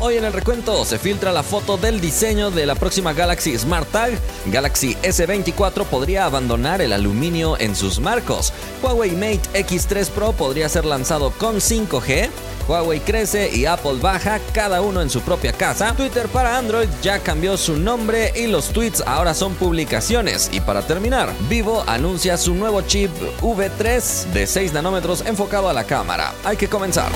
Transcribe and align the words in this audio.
Hoy 0.00 0.16
en 0.16 0.24
el 0.24 0.32
recuento 0.32 0.84
se 0.84 0.96
filtra 0.96 1.32
la 1.32 1.42
foto 1.42 1.76
del 1.76 2.00
diseño 2.00 2.52
de 2.52 2.66
la 2.66 2.76
próxima 2.76 3.12
Galaxy 3.14 3.58
Smart 3.58 3.90
Tag. 3.90 4.12
Galaxy 4.46 4.94
S24 5.02 5.84
podría 5.86 6.24
abandonar 6.24 6.80
el 6.80 6.92
aluminio 6.92 7.58
en 7.58 7.74
sus 7.74 7.98
marcos. 7.98 8.52
Huawei 8.80 9.10
Mate 9.10 9.42
X3 9.54 10.08
Pro 10.10 10.30
podría 10.30 10.68
ser 10.68 10.84
lanzado 10.84 11.32
con 11.32 11.56
5G. 11.56 12.30
Huawei 12.68 13.00
crece 13.00 13.50
y 13.52 13.66
Apple 13.66 13.98
baja, 14.00 14.38
cada 14.52 14.82
uno 14.82 15.02
en 15.02 15.10
su 15.10 15.20
propia 15.20 15.52
casa. 15.52 15.92
Twitter 15.96 16.28
para 16.28 16.56
Android 16.56 16.88
ya 17.02 17.18
cambió 17.18 17.56
su 17.56 17.76
nombre 17.76 18.32
y 18.36 18.46
los 18.46 18.68
tweets 18.68 19.02
ahora 19.04 19.34
son 19.34 19.54
publicaciones. 19.54 20.48
Y 20.52 20.60
para 20.60 20.82
terminar, 20.82 21.34
Vivo 21.48 21.82
anuncia 21.88 22.36
su 22.36 22.54
nuevo 22.54 22.82
chip 22.82 23.10
V3 23.42 24.26
de 24.26 24.46
6 24.46 24.74
nanómetros 24.74 25.26
enfocado 25.26 25.68
a 25.68 25.72
la 25.72 25.82
cámara. 25.82 26.34
Hay 26.44 26.56
que 26.56 26.68
comenzar. 26.68 27.10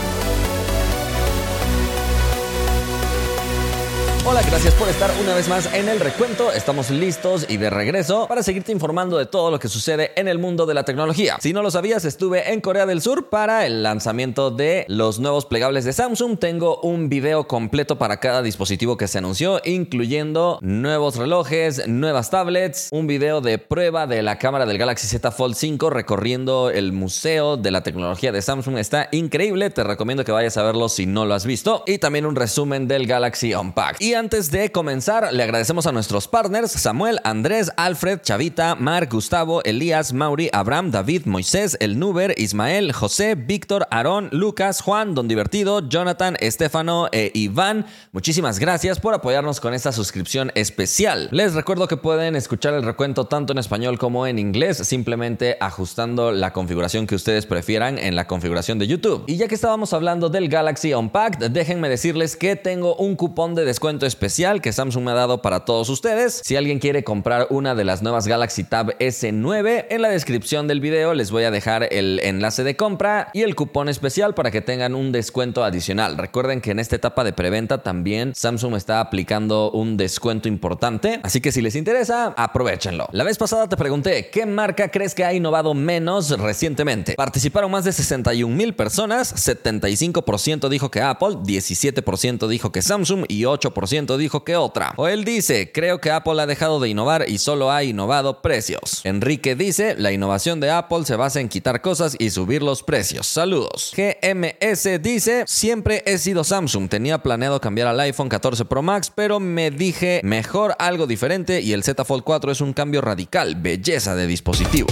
Hola, 4.25 4.41
gracias 4.43 4.73
por 4.75 4.89
estar 4.89 5.11
una 5.21 5.35
vez 5.35 5.49
más 5.49 5.75
en 5.75 5.89
el 5.89 5.99
recuento. 5.99 6.53
Estamos 6.53 6.91
listos 6.91 7.45
y 7.49 7.57
de 7.57 7.71
regreso 7.71 8.29
para 8.29 8.45
seguirte 8.45 8.71
informando 8.71 9.19
de 9.19 9.27
todo 9.27 9.51
lo 9.51 9.59
que 9.59 9.67
sucede 9.67 10.13
en 10.15 10.29
el 10.29 10.39
mundo 10.39 10.65
de 10.65 10.75
la 10.75 10.85
tecnología. 10.85 11.39
Si 11.41 11.53
no 11.53 11.61
lo 11.61 11.73
sabías, 11.73 12.05
estuve 12.05 12.53
en 12.53 12.61
Corea 12.61 12.87
del 12.87 13.03
Sur 13.03 13.31
para 13.31 13.67
el 13.67 13.83
lanzamiento 13.83 14.53
de 14.53 14.85
los 14.87 15.19
nuevos 15.19 15.45
plegables 15.45 15.85
de 15.85 15.93
Samsung. 15.93 16.39
Tengo 16.39 16.79
un 16.83 17.09
video 17.09 17.49
completo 17.49 17.99
para 17.99 18.19
cada 18.19 18.43
dispositivo 18.43 18.97
que 18.97 19.09
se 19.09 19.19
anunció, 19.19 19.61
incluyendo 19.65 20.61
nuevos 20.63 21.17
relojes, 21.17 21.89
nuevas 21.89 22.31
tablets, 22.31 22.91
un 22.93 23.09
video 23.09 23.41
de 23.41 23.59
prueba 23.59 24.07
de 24.07 24.23
la 24.23 24.39
cámara 24.39 24.67
del 24.67 24.79
Galaxy 24.79 25.09
Z 25.09 25.33
Fold 25.33 25.57
5 25.57 25.91
recorriendo 25.91 26.71
el 26.71 26.93
museo 26.93 27.57
de 27.57 27.73
la 27.73 27.83
tecnología 27.83 28.31
de 28.31 28.41
Samsung. 28.41 28.79
Está 28.79 29.09
increíble, 29.11 29.71
te 29.71 29.83
recomiendo 29.83 30.25
que 30.25 30.31
vayas 30.31 30.57
a 30.59 30.63
verlo 30.63 30.89
si 30.89 31.07
no 31.07 31.27
lo 31.27 31.35
has 31.35 31.45
visto. 31.45 31.83
Y 31.89 31.99
también 31.99 32.25
un 32.25 32.37
resumen 32.37 32.87
del 32.87 33.09
Galaxy 33.09 33.53
Unpacked. 33.53 34.12
Antes 34.15 34.51
de 34.51 34.73
comenzar, 34.73 35.33
le 35.33 35.43
agradecemos 35.43 35.87
a 35.87 35.93
nuestros 35.93 36.29
partners 36.29 36.71
Samuel, 36.71 37.21
Andrés, 37.25 37.71
Alfred, 37.77 38.21
Chavita, 38.21 38.75
Mark, 38.75 39.09
Gustavo, 39.11 39.63
Elías, 39.65 40.13
Mauri, 40.13 40.51
Abraham, 40.53 40.91
David, 40.91 41.27
Moisés, 41.27 41.77
El 41.81 41.99
Nuber, 41.99 42.35
Ismael, 42.37 42.93
José, 42.93 43.35
Víctor, 43.35 43.87
Aarón, 43.91 44.29
Lucas, 44.33 44.81
Juan, 44.81 45.15
Don 45.15 45.29
Divertido, 45.29 45.89
Jonathan, 45.89 46.37
Estefano 46.41 47.09
e 47.13 47.31
Iván. 47.35 47.87
Muchísimas 48.13 48.59
gracias 48.59 49.01
por 49.01 49.15
apoyarnos 49.15 49.61
con 49.61 49.75
esta 49.75 49.93
suscripción 49.93 50.53
especial. 50.55 51.29
Les 51.31 51.55
recuerdo 51.55 51.89
que 51.89 51.97
pueden 51.97 52.37
escuchar 52.37 52.75
el 52.75 52.83
recuento 52.83 53.27
tanto 53.27 53.53
en 53.53 53.59
español 53.59 53.99
como 53.99 54.27
en 54.27 54.39
inglés, 54.39 54.79
simplemente 54.79 55.57
ajustando 55.61 56.33
la 56.33 56.53
configuración 56.53 57.07
que 57.07 57.15
ustedes 57.15 57.47
prefieran 57.47 57.99
en 57.99 58.17
la 58.17 58.27
configuración 58.27 58.79
de 58.79 58.87
YouTube. 58.87 59.25
Y 59.27 59.37
ya 59.37 59.49
que 59.49 59.55
estábamos 59.55 59.93
hablando 59.93 60.29
del 60.29 60.49
Galaxy 60.49 60.95
Unpacked, 60.95 61.51
déjenme 61.51 61.89
decirles 61.89 62.37
que 62.37 62.57
tengo 62.57 62.97
un 62.97 63.17
cupón 63.17 63.55
de 63.55 63.65
descuento 63.65 64.02
especial 64.07 64.61
que 64.61 64.73
Samsung 64.73 65.05
me 65.05 65.11
ha 65.13 65.15
dado 65.15 65.43
para 65.43 65.65
todos 65.65 65.89
ustedes. 65.89 66.41
Si 66.45 66.57
alguien 66.57 66.79
quiere 66.79 67.05
comprar 67.05 67.47
una 67.51 67.75
de 67.75 67.85
las 67.85 68.03
nuevas 68.03 68.27
Galaxy 68.27 68.65
Tab 68.65 68.97
S9, 68.99 69.87
en 69.91 70.03
la 70.03 70.09
descripción 70.09 70.69
del 70.69 70.81
video 70.81 71.15
les 71.15 71.31
voy 71.31 71.45
a 71.45 71.51
dejar 71.51 71.89
el 71.93 72.21
enlace 72.23 72.65
de 72.65 72.77
compra 72.77 73.31
y 73.33 73.43
el 73.43 73.55
cupón 73.55 73.89
especial 73.89 74.35
para 74.35 74.51
que 74.51 74.61
tengan 74.61 74.95
un 74.95 75.13
descuento 75.13 75.65
adicional. 75.65 76.19
Recuerden 76.19 76.61
que 76.61 76.71
en 76.71 76.79
esta 76.79 76.97
etapa 76.97 77.25
de 77.25 77.33
preventa 77.33 77.83
también 77.83 78.35
Samsung 78.35 78.75
está 78.75 79.01
aplicando 79.01 79.71
un 79.71 79.97
descuento 79.97 80.49
importante, 80.49 81.21
así 81.23 81.41
que 81.41 81.53
si 81.53 81.63
les 81.63 81.77
interesa, 81.77 82.35
aprovechenlo. 82.37 83.09
La 83.13 83.25
vez 83.25 83.39
pasada 83.39 83.69
te 83.69 83.77
pregunté, 83.77 84.31
¿qué 84.31 84.47
marca 84.47 84.91
crees 84.91 85.15
que 85.15 85.25
ha 85.25 85.33
innovado 85.33 85.75
menos 85.75 86.31
recientemente? 86.39 87.15
Participaron 87.15 87.71
más 87.71 87.85
de 87.85 87.93
61 87.93 88.55
mil 88.55 88.75
personas, 88.75 89.35
75% 89.35 90.69
dijo 90.69 90.91
que 90.91 91.01
Apple, 91.01 91.37
17% 91.39 92.49
dijo 92.49 92.73
que 92.73 92.83
Samsung 92.83 93.25
y 93.29 93.43
8% 93.43 93.73
dijo 93.93 94.45
que 94.45 94.57
otra. 94.57 94.95
O 94.97 95.07
él 95.07 95.25
dice, 95.25 95.71
creo 95.71 96.01
que 96.01 96.11
Apple 96.11 96.41
ha 96.41 96.47
dejado 96.47 96.81
de 96.81 96.89
innovar 96.89 97.29
y 97.29 97.39
solo 97.39 97.71
ha 97.71 97.85
innovado 97.85 98.41
precios. 98.41 99.03
Enrique 99.05 99.55
dice, 99.55 99.95
la 99.99 100.13
innovación 100.13 100.61
de 100.61 100.71
Apple 100.71 101.05
se 101.05 101.17
basa 101.17 101.41
en 101.41 101.49
quitar 101.49 101.83
cosas 101.83 102.17
y 102.19 102.31
subir 102.31 102.63
los 102.63 102.83
precios. 102.83 103.27
Saludos. 103.27 103.93
GMS 103.95 105.03
dice, 105.03 105.45
siempre 105.47 106.03
he 106.07 106.19
sido 106.19 106.43
Samsung, 106.43 106.89
tenía 106.89 107.19
planeado 107.19 107.61
cambiar 107.61 107.89
al 107.89 108.01
iPhone 108.01 108.29
14 108.29 108.65
Pro 108.65 108.83
Max, 108.83 109.13
pero 109.15 109.41
me 109.41 109.71
dije, 109.71 110.21
mejor 110.25 110.75
algo 110.79 111.07
diferente 111.07 111.61
y 111.61 111.73
el 111.73 111.85
Z 111.85 112.05
Fold 112.05 112.25
4 112.25 112.53
es 112.53 112.61
un 112.61 112.73
cambio 112.73 113.03
radical, 113.03 113.57
belleza 113.57 114.15
de 114.15 114.27
dispositivo. 114.27 114.89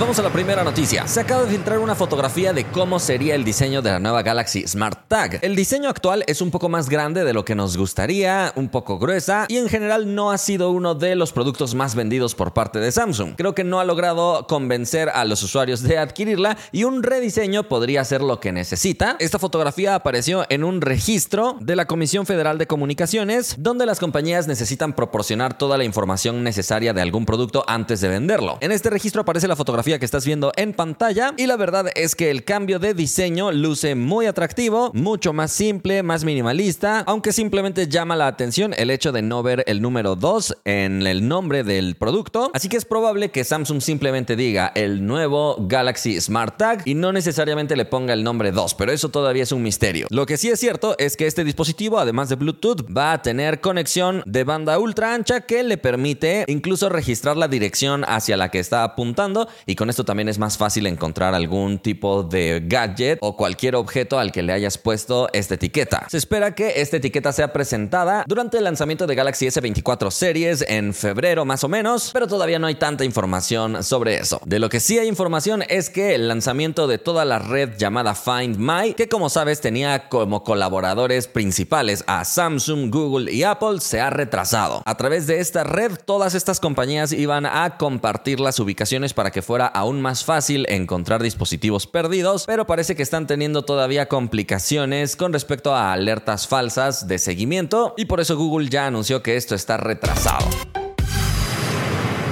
Vamos 0.00 0.18
a 0.18 0.22
la 0.22 0.32
primera 0.32 0.64
noticia. 0.64 1.06
Se 1.06 1.20
acaba 1.20 1.42
de 1.42 1.50
filtrar 1.50 1.78
una 1.78 1.94
fotografía 1.94 2.54
de 2.54 2.64
cómo 2.64 2.98
sería 2.98 3.34
el 3.34 3.44
diseño 3.44 3.82
de 3.82 3.90
la 3.90 3.98
nueva 3.98 4.22
Galaxy 4.22 4.66
Smart 4.66 4.98
Tag. 5.08 5.40
El 5.42 5.54
diseño 5.54 5.90
actual 5.90 6.24
es 6.26 6.40
un 6.40 6.50
poco 6.50 6.70
más 6.70 6.88
grande 6.88 7.22
de 7.22 7.34
lo 7.34 7.44
que 7.44 7.54
nos 7.54 7.76
gustaría, 7.76 8.50
un 8.56 8.70
poco 8.70 8.98
gruesa 8.98 9.44
y 9.48 9.58
en 9.58 9.68
general 9.68 10.14
no 10.14 10.30
ha 10.30 10.38
sido 10.38 10.70
uno 10.70 10.94
de 10.94 11.16
los 11.16 11.32
productos 11.34 11.74
más 11.74 11.94
vendidos 11.94 12.34
por 12.34 12.54
parte 12.54 12.78
de 12.78 12.90
Samsung. 12.90 13.34
Creo 13.36 13.54
que 13.54 13.62
no 13.62 13.78
ha 13.78 13.84
logrado 13.84 14.46
convencer 14.46 15.10
a 15.10 15.26
los 15.26 15.42
usuarios 15.42 15.82
de 15.82 15.98
adquirirla 15.98 16.56
y 16.72 16.84
un 16.84 17.02
rediseño 17.02 17.64
podría 17.64 18.02
ser 18.06 18.22
lo 18.22 18.40
que 18.40 18.52
necesita. 18.52 19.16
Esta 19.18 19.38
fotografía 19.38 19.94
apareció 19.94 20.46
en 20.48 20.64
un 20.64 20.80
registro 20.80 21.58
de 21.60 21.76
la 21.76 21.84
Comisión 21.84 22.24
Federal 22.24 22.56
de 22.56 22.66
Comunicaciones 22.66 23.56
donde 23.58 23.84
las 23.84 24.00
compañías 24.00 24.48
necesitan 24.48 24.94
proporcionar 24.94 25.58
toda 25.58 25.76
la 25.76 25.84
información 25.84 26.42
necesaria 26.42 26.94
de 26.94 27.02
algún 27.02 27.26
producto 27.26 27.64
antes 27.68 28.00
de 28.00 28.08
venderlo. 28.08 28.56
En 28.62 28.72
este 28.72 28.88
registro 28.88 29.20
aparece 29.20 29.46
la 29.46 29.56
fotografía 29.56 29.89
que 29.98 30.04
estás 30.04 30.24
viendo 30.24 30.52
en 30.56 30.72
pantalla 30.72 31.34
y 31.36 31.46
la 31.46 31.56
verdad 31.56 31.86
es 31.94 32.14
que 32.14 32.30
el 32.30 32.44
cambio 32.44 32.78
de 32.78 32.94
diseño 32.94 33.52
luce 33.52 33.94
muy 33.94 34.26
atractivo, 34.26 34.90
mucho 34.94 35.32
más 35.32 35.52
simple, 35.52 36.02
más 36.02 36.24
minimalista, 36.24 37.00
aunque 37.06 37.32
simplemente 37.32 37.88
llama 37.88 38.16
la 38.16 38.26
atención 38.26 38.74
el 38.76 38.90
hecho 38.90 39.12
de 39.12 39.22
no 39.22 39.42
ver 39.42 39.64
el 39.66 39.82
número 39.82 40.16
2 40.16 40.58
en 40.64 41.06
el 41.06 41.26
nombre 41.26 41.64
del 41.64 41.96
producto, 41.96 42.50
así 42.54 42.68
que 42.68 42.76
es 42.76 42.84
probable 42.84 43.30
que 43.30 43.44
Samsung 43.44 43.80
simplemente 43.80 44.36
diga 44.36 44.72
el 44.74 45.06
nuevo 45.06 45.56
Galaxy 45.60 46.20
Smart 46.20 46.56
Tag 46.56 46.82
y 46.84 46.94
no 46.94 47.12
necesariamente 47.12 47.76
le 47.76 47.84
ponga 47.84 48.12
el 48.12 48.24
nombre 48.24 48.52
2, 48.52 48.74
pero 48.74 48.92
eso 48.92 49.08
todavía 49.08 49.42
es 49.42 49.52
un 49.52 49.62
misterio. 49.62 50.06
Lo 50.10 50.26
que 50.26 50.36
sí 50.36 50.48
es 50.48 50.60
cierto 50.60 50.94
es 50.98 51.16
que 51.16 51.26
este 51.26 51.44
dispositivo, 51.44 51.98
además 51.98 52.28
de 52.28 52.36
Bluetooth, 52.36 52.86
va 52.96 53.12
a 53.12 53.22
tener 53.22 53.60
conexión 53.60 54.22
de 54.26 54.44
banda 54.44 54.78
ultra 54.78 55.14
ancha 55.14 55.42
que 55.42 55.62
le 55.62 55.78
permite 55.78 56.44
incluso 56.48 56.88
registrar 56.88 57.36
la 57.36 57.48
dirección 57.48 58.04
hacia 58.06 58.36
la 58.36 58.50
que 58.50 58.58
está 58.58 58.84
apuntando 58.84 59.48
y 59.66 59.74
con 59.80 59.88
esto 59.88 60.04
también 60.04 60.28
es 60.28 60.38
más 60.38 60.58
fácil 60.58 60.86
encontrar 60.86 61.34
algún 61.34 61.78
tipo 61.78 62.22
de 62.22 62.62
gadget 62.66 63.18
o 63.22 63.34
cualquier 63.34 63.76
objeto 63.76 64.18
al 64.18 64.30
que 64.30 64.42
le 64.42 64.52
hayas 64.52 64.76
puesto 64.76 65.30
esta 65.32 65.54
etiqueta. 65.54 66.06
Se 66.10 66.18
espera 66.18 66.54
que 66.54 66.82
esta 66.82 66.98
etiqueta 66.98 67.32
sea 67.32 67.50
presentada 67.54 68.24
durante 68.26 68.58
el 68.58 68.64
lanzamiento 68.64 69.06
de 69.06 69.14
Galaxy 69.14 69.46
S24 69.46 70.10
Series 70.10 70.62
en 70.68 70.92
febrero 70.92 71.46
más 71.46 71.64
o 71.64 71.68
menos, 71.70 72.10
pero 72.12 72.26
todavía 72.26 72.58
no 72.58 72.66
hay 72.66 72.74
tanta 72.74 73.06
información 73.06 73.82
sobre 73.82 74.18
eso. 74.18 74.42
De 74.44 74.58
lo 74.58 74.68
que 74.68 74.80
sí 74.80 74.98
hay 74.98 75.08
información 75.08 75.64
es 75.66 75.88
que 75.88 76.14
el 76.14 76.28
lanzamiento 76.28 76.86
de 76.86 76.98
toda 76.98 77.24
la 77.24 77.38
red 77.38 77.78
llamada 77.78 78.14
Find 78.14 78.58
My, 78.58 78.92
que 78.92 79.08
como 79.08 79.30
sabes 79.30 79.62
tenía 79.62 80.10
como 80.10 80.44
colaboradores 80.44 81.26
principales 81.26 82.04
a 82.06 82.26
Samsung, 82.26 82.92
Google 82.92 83.32
y 83.32 83.44
Apple, 83.44 83.80
se 83.80 84.02
ha 84.02 84.10
retrasado. 84.10 84.82
A 84.84 84.96
través 84.98 85.26
de 85.26 85.40
esta 85.40 85.64
red, 85.64 85.92
todas 86.04 86.34
estas 86.34 86.60
compañías 86.60 87.12
iban 87.12 87.46
a 87.46 87.78
compartir 87.78 88.40
las 88.40 88.60
ubicaciones 88.60 89.14
para 89.14 89.30
que 89.30 89.40
aún 89.66 90.00
más 90.00 90.24
fácil 90.24 90.66
encontrar 90.68 91.22
dispositivos 91.22 91.86
perdidos, 91.86 92.44
pero 92.46 92.66
parece 92.66 92.96
que 92.96 93.02
están 93.02 93.26
teniendo 93.26 93.62
todavía 93.62 94.06
complicaciones 94.06 95.16
con 95.16 95.32
respecto 95.32 95.74
a 95.74 95.92
alertas 95.92 96.48
falsas 96.48 97.06
de 97.08 97.18
seguimiento 97.18 97.94
y 97.96 98.06
por 98.06 98.20
eso 98.20 98.36
Google 98.36 98.68
ya 98.68 98.86
anunció 98.86 99.22
que 99.22 99.36
esto 99.36 99.54
está 99.54 99.76
retrasado. 99.76 100.46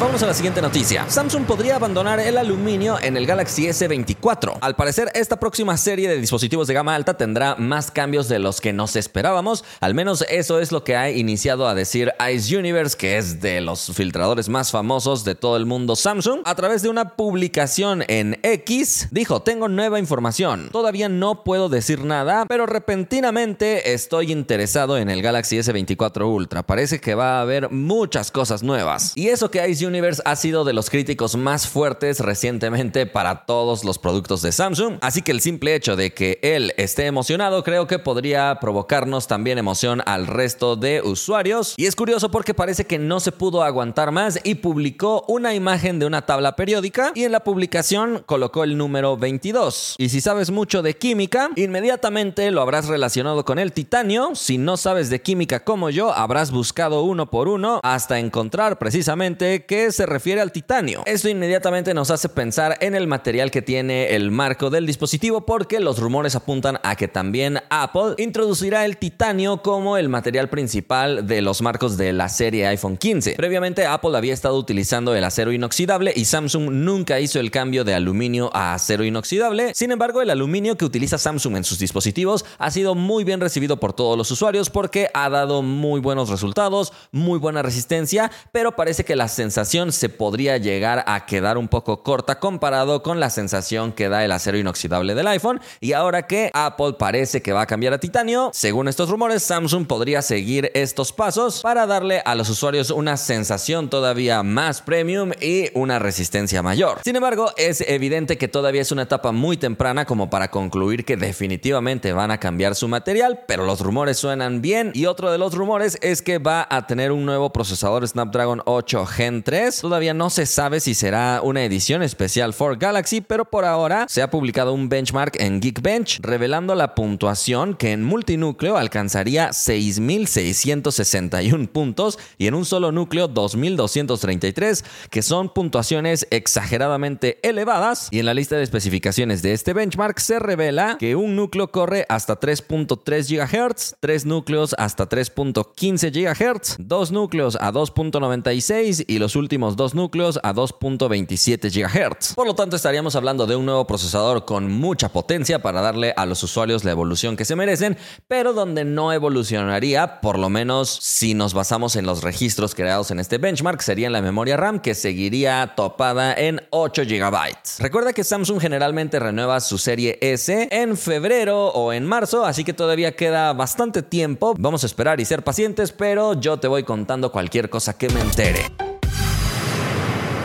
Vamos 0.00 0.22
a 0.22 0.26
la 0.26 0.34
siguiente 0.34 0.62
noticia. 0.62 1.10
Samsung 1.10 1.44
podría 1.44 1.75
abandonar 1.75 2.20
el 2.20 2.38
aluminio 2.38 2.98
en 3.03 3.16
el 3.16 3.26
Galaxy 3.26 3.66
S24. 3.66 4.59
Al 4.60 4.76
parecer, 4.76 5.10
esta 5.12 5.41
próxima 5.41 5.76
serie 5.76 6.09
de 6.09 6.20
dispositivos 6.20 6.69
de 6.69 6.75
gama 6.75 6.94
alta 6.94 7.16
tendrá 7.16 7.56
más 7.56 7.91
cambios 7.91 8.28
de 8.28 8.38
los 8.38 8.60
que 8.60 8.72
nos 8.72 8.94
esperábamos. 8.94 9.64
Al 9.81 9.94
menos 9.94 10.25
eso 10.28 10.61
es 10.61 10.70
lo 10.70 10.84
que 10.84 10.94
ha 10.94 11.11
iniciado 11.11 11.67
a 11.67 11.75
decir 11.75 12.12
Ice 12.32 12.56
Universe, 12.56 12.96
que 12.96 13.19
es 13.19 13.40
de 13.40 13.61
los 13.61 13.90
filtradores 13.93 14.49
más 14.49 14.70
famosos 14.70 15.25
de 15.25 15.34
todo 15.34 15.56
el 15.56 15.67
mundo 15.67 15.96
Samsung. 15.96 16.43
A 16.44 16.55
través 16.55 16.82
de 16.82 16.90
una 16.90 17.17
publicación 17.17 18.05
en 18.06 18.38
X, 18.44 19.08
dijo, 19.11 19.43
tengo 19.43 19.67
nueva 19.67 19.99
información. 19.99 20.69
Todavía 20.70 21.08
no 21.08 21.43
puedo 21.43 21.69
decir 21.69 22.05
nada, 22.05 22.46
pero 22.49 22.67
repentinamente 22.67 23.94
estoy 23.94 24.31
interesado 24.31 24.96
en 24.96 25.11
el 25.11 25.22
Galaxy 25.22 25.58
S24 25.58 26.25
Ultra. 26.25 26.62
Parece 26.62 27.00
que 27.00 27.17
va 27.17 27.38
a 27.38 27.40
haber 27.40 27.72
muchas 27.72 28.31
cosas 28.31 28.62
nuevas. 28.62 29.12
Y 29.17 29.26
eso 29.26 29.50
que 29.50 29.69
Ice 29.69 29.88
Universe 29.88 30.23
ha 30.25 30.37
sido 30.37 30.64
de 30.64 30.73
los 30.73 30.90
críticos 30.90 31.37
más 31.37 31.67
fuertes 31.67 32.20
recientemente 32.20 33.06
para 33.06 33.46
todos 33.46 33.85
los 33.85 33.99
productos 33.99 34.43
de 34.43 34.52
Samsung, 34.52 34.99
así 35.00 35.23
que 35.23 35.32
el 35.32 35.40
simple 35.40 35.75
hecho 35.75 35.96
de 35.96 36.12
que 36.12 36.38
él 36.43 36.73
esté 36.76 37.06
emocionado 37.06 37.64
creo 37.64 37.87
que 37.87 37.99
podría 37.99 38.58
provocarnos 38.61 39.26
también 39.26 39.58
emoción 39.58 40.02
al 40.06 40.26
resto 40.26 40.76
de 40.76 41.02
usuarios. 41.02 41.75
Y 41.76 41.87
es 41.87 41.96
curioso 41.96 42.31
porque 42.31 42.55
parece 42.55 42.87
que 42.87 42.99
no 42.99 43.20
se 43.20 43.32
pudo 43.32 43.62
aguantar 43.62 44.12
más 44.12 44.38
y 44.44 44.56
publicó 44.56 45.25
una 45.29 45.55
imagen 45.55 45.99
de 45.99 46.06
una 46.06 46.26
tabla 46.26 46.56
periódica 46.56 47.12
y 47.14 47.25
en 47.25 47.32
la 47.32 47.41
publicación 47.41 48.23
colocó 48.26 48.64
el 48.64 48.76
número 48.76 49.17
22. 49.17 49.96
Y 49.99 50.08
si 50.11 50.20
sabes 50.20 50.50
mucho 50.50 50.82
de 50.82 50.96
química, 50.96 51.50
inmediatamente 51.56 52.50
lo 52.50 52.61
habrás 52.61 52.88
relacionado 52.88 53.44
con 53.44 53.58
el 53.58 53.73
titanio. 53.73 54.34
Si 54.34 54.58
no 54.58 54.76
sabes 54.76 55.11
de 55.11 55.23
química 55.23 55.64
como 55.64 55.91
yo, 55.91 56.12
habrás 56.12 56.50
buscado 56.50 57.02
uno 57.02 57.31
por 57.31 57.49
uno 57.49 57.81
hasta 57.82 58.19
encontrar 58.19 58.79
precisamente 58.79 59.64
que 59.64 59.77
se 59.90 60.06
refiere 60.06 60.40
al 60.40 60.52
titanio. 60.52 61.02
Esto 61.06 61.28
inmediatamente 61.28 61.94
nos 61.94 62.10
hace 62.10 62.28
pensar 62.28 62.76
en 62.80 62.94
el 62.94 63.06
material 63.06 63.50
que 63.50 63.62
tiene 63.62 64.14
el 64.14 64.30
marco 64.30 64.70
del 64.70 64.86
dispositivo 64.86 65.46
porque 65.46 65.80
los 65.80 65.98
rumores 65.98 66.34
apuntan 66.34 66.80
a 66.82 66.96
que 66.96 67.08
también 67.08 67.60
Apple 67.70 68.14
introducirá 68.19 68.84
el 68.84 68.96
titanio 68.96 69.62
como 69.62 69.96
el 69.96 70.08
material 70.08 70.48
principal 70.48 71.26
de 71.26 71.42
los 71.42 71.62
marcos 71.62 71.96
de 71.96 72.12
la 72.12 72.28
serie 72.28 72.66
iPhone 72.66 72.96
15. 72.96 73.34
Previamente 73.36 73.86
Apple 73.86 74.16
había 74.16 74.34
estado 74.34 74.56
utilizando 74.58 75.14
el 75.14 75.25
acero 75.25 75.52
inoxidable 75.52 76.12
y 76.14 76.24
Samsung 76.24 76.70
nunca 76.70 77.20
hizo 77.20 77.40
el 77.40 77.50
cambio 77.50 77.84
de 77.84 77.94
aluminio 77.94 78.50
a 78.54 78.74
acero 78.74 79.04
inoxidable. 79.04 79.72
Sin 79.74 79.92
embargo, 79.92 80.22
el 80.22 80.31
aluminio 80.31 80.76
que 80.76 80.84
utiliza 80.84 81.19
Samsung 81.19 81.56
en 81.56 81.64
sus 81.64 81.78
dispositivos 81.78 82.44
ha 82.58 82.70
sido 82.70 82.94
muy 82.94 83.24
bien 83.24 83.40
recibido 83.40 83.78
por 83.78 83.92
todos 83.92 84.19
los 84.19 84.31
usuarios 84.31 84.70
porque 84.70 85.08
ha 85.14 85.31
dado 85.31 85.62
muy 85.62 86.00
buenos 86.00 86.31
resultados, 86.31 86.92
muy 87.12 87.38
buena 87.38 87.62
resistencia, 87.62 88.31
pero 88.52 88.74
parece 88.76 89.04
que 89.04 89.16
la 89.16 89.28
sensación 89.28 89.68
se 89.69 90.09
podría 90.09 90.56
llegar 90.56 91.05
a 91.06 91.26
quedar 91.26 91.59
un 91.59 91.69
poco 91.69 92.03
corta 92.03 92.38
comparado 92.38 93.03
con 93.03 93.20
la 93.20 93.29
sensación 93.29 93.93
que 93.93 94.09
da 94.09 94.25
el 94.25 94.32
acero 94.32 94.56
inoxidable 94.56 95.15
del 95.15 95.26
iPhone. 95.26 95.61
Y 95.81 95.93
ahora 95.93 96.26
que 96.26 96.50
Apple 96.55 96.94
parece 96.99 97.43
que 97.43 97.53
va 97.53 97.62
a 97.62 97.67
cambiar 97.67 97.93
a 97.93 98.00
titanio, 98.00 98.50
según 98.55 98.88
estos 98.88 99.11
rumores, 99.11 99.43
Samsung 99.43 99.87
podría 99.87 100.23
seguir 100.23 100.70
estos 100.73 101.12
pasos 101.12 101.61
para 101.61 101.87
darle 101.87 102.23
a 102.25 102.35
los 102.35 102.49
usuarios 102.49 102.91
una 102.91 103.19
sensación 103.19 103.91
todavía 103.91 104.43
más 104.43 104.81
premium 104.81 105.32
y 105.38 105.69
una 105.75 105.99
resistencia 105.99 106.62
mayor. 106.62 107.00
Sin 107.05 107.17
embargo, 107.17 107.53
es 107.59 107.82
evidente 107.82 108.38
que 108.38 108.49
todavía 108.49 108.81
es 108.81 108.91
una 108.91 109.03
etapa 109.03 109.32
muy 109.32 109.59
temprana 109.59 110.06
como 110.06 110.31
para 110.31 110.50
concluir 110.50 111.05
que 111.05 111.19
definitivamente 111.19 112.15
van 112.15 112.31
a 112.31 112.41
cambiar 112.41 112.75
su 112.75 112.88
material, 112.88 113.41
pero 113.47 113.67
los 113.67 113.82
rumores 113.82 114.17
suenan 114.17 114.62
bien 114.62 114.93
y 114.94 115.05
otro 115.05 115.31
de 115.31 115.37
los 115.37 115.53
rumores 115.55 115.99
es 116.00 116.23
que 116.23 116.38
va 116.38 116.67
a 116.70 116.87
tener 116.87 117.12
un 117.12 117.26
nuevo 117.26 117.53
procesador 117.53 118.09
Snapdragon 118.09 118.62
8 118.65 119.05
Gen 119.05 119.43
3. 119.43 119.57
Todavía 119.81 120.14
no 120.14 120.31
se 120.31 120.46
sabe 120.46 120.78
si 120.78 120.94
será 120.94 121.40
una 121.43 121.64
edición 121.64 122.05
especial 122.05 122.55
for 122.55 122.78
Galaxy, 122.78 123.20
pero 123.20 123.44
por 123.44 123.64
ahora 123.64 124.06
se 124.08 124.22
ha 124.22 124.31
publicado 124.31 124.72
un 124.72 124.88
benchmark 124.88 125.34
en 125.40 125.60
Geekbench 125.60 126.20
revelando 126.22 126.76
la 126.76 126.94
puntuación 126.94 127.75
que 127.75 127.90
en 127.93 128.05
multinúcleo 128.05 128.76
alcanzaría 128.76 129.50
6.661 129.50 131.66
puntos 131.69 132.20
y 132.38 132.46
en 132.46 132.55
un 132.55 132.64
solo 132.64 132.93
núcleo 132.93 133.28
2.233, 133.28 134.84
que 135.10 135.22
son 135.22 135.52
puntuaciones 135.52 136.28
exageradamente 136.31 137.40
elevadas. 137.43 138.06
Y 138.12 138.20
en 138.20 138.26
la 138.26 138.34
lista 138.34 138.56
de 138.56 138.62
especificaciones 138.62 139.43
de 139.43 139.55
este 139.55 139.72
benchmark 139.72 140.20
se 140.20 140.38
revela 140.38 140.99
que 140.99 141.16
un 141.16 141.34
núcleo 141.34 141.72
corre 141.72 142.06
hasta 142.08 142.38
3.3 142.38 143.26
GHz, 143.28 143.96
tres 143.99 144.25
núcleos 144.25 144.76
hasta 144.78 145.08
3.15 145.08 146.12
GHz, 146.12 146.76
dos 146.78 147.10
núcleos 147.10 147.56
a 147.60 147.72
2.96 147.72 149.05
y 149.06 149.19
los 149.19 149.34
últimos 149.48 149.76
dos 149.76 149.94
núcleos 149.94 150.38
a 150.42 150.52
2.27 150.52 151.70
GHz. 151.72 152.34
Por 152.34 152.46
lo 152.46 152.54
tanto, 152.54 152.76
estaríamos 152.76 153.16
hablando 153.16 153.46
de 153.46 153.56
un 153.56 153.64
nuevo 153.64 153.86
procesador 153.86 154.44
con 154.44 154.70
mucha 154.70 155.08
potencia 155.08 155.62
para 155.62 155.80
darle 155.80 156.12
a 156.18 156.26
los 156.26 156.42
usuarios 156.42 156.84
la 156.84 156.90
evolución 156.90 157.34
que 157.34 157.46
se 157.46 157.56
merecen, 157.56 157.96
pero 158.26 158.52
donde 158.52 158.84
no 158.84 159.10
evolucionaría, 159.10 160.20
por 160.20 160.38
lo 160.38 160.50
menos 160.50 160.90
si 160.90 161.32
nos 161.32 161.54
basamos 161.54 161.96
en 161.96 162.04
los 162.04 162.22
registros 162.22 162.74
creados 162.74 163.10
en 163.10 163.20
este 163.20 163.38
benchmark, 163.38 163.80
sería 163.80 164.08
en 164.08 164.12
la 164.12 164.20
memoria 164.20 164.58
RAM 164.58 164.80
que 164.80 164.94
seguiría 164.94 165.72
topada 165.74 166.34
en 166.34 166.60
8 166.68 167.04
GB. 167.06 167.38
Recuerda 167.78 168.12
que 168.12 168.24
Samsung 168.24 168.60
generalmente 168.60 169.18
renueva 169.18 169.60
su 169.60 169.78
serie 169.78 170.18
S 170.20 170.68
en 170.70 170.98
febrero 170.98 171.68
o 171.68 171.94
en 171.94 172.04
marzo, 172.04 172.44
así 172.44 172.64
que 172.64 172.74
todavía 172.74 173.16
queda 173.16 173.54
bastante 173.54 174.02
tiempo. 174.02 174.54
Vamos 174.58 174.82
a 174.82 174.86
esperar 174.86 175.20
y 175.20 175.24
ser 175.24 175.42
pacientes, 175.42 175.90
pero 175.90 176.38
yo 176.38 176.58
te 176.58 176.68
voy 176.68 176.82
contando 176.82 177.32
cualquier 177.32 177.70
cosa 177.70 177.96
que 177.96 178.10
me 178.10 178.20
entere. 178.20 178.88